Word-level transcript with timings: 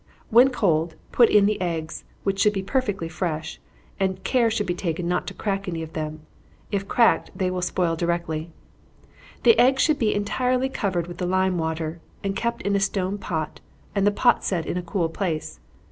When 0.31 0.49
cold, 0.49 0.95
put 1.11 1.29
in 1.29 1.45
the 1.45 1.61
eggs, 1.61 2.05
which 2.23 2.39
should 2.39 2.53
be 2.53 2.63
perfectly 2.63 3.07
fresh, 3.07 3.61
and 3.99 4.23
care 4.23 4.49
should 4.49 4.65
be 4.65 4.73
taken 4.73 5.07
not 5.07 5.27
to 5.27 5.35
crack 5.35 5.67
any 5.67 5.83
of 5.83 5.93
them 5.93 6.21
if 6.71 6.87
cracked, 6.87 7.29
they 7.35 7.51
will 7.51 7.61
spoil 7.61 7.95
directly. 7.95 8.49
The 9.43 9.55
eggs 9.59 9.83
should 9.83 9.99
be 9.99 10.15
entirely 10.15 10.69
covered 10.69 11.05
with 11.05 11.19
the 11.19 11.27
lime 11.27 11.59
water, 11.59 12.01
and 12.23 12.35
kept 12.35 12.63
in 12.63 12.75
a 12.75 12.79
stone 12.79 13.19
pot, 13.19 13.61
and 13.93 14.07
the 14.07 14.11
pot 14.11 14.43
set 14.43 14.65
in 14.65 14.75
a 14.75 14.81
cool 14.81 15.07
place. 15.07 15.59